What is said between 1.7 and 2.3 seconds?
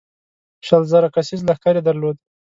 یې درلود.